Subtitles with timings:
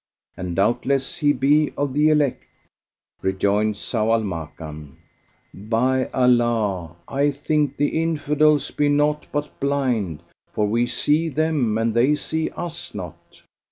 [0.35, 2.43] and doubtless he be of the elect."
[3.21, 4.95] Rejoined Zau al Makan,
[5.53, 11.93] "By Allah, I think the Infidels be naught but blind, for we see them; and
[11.93, 13.43] they see us not."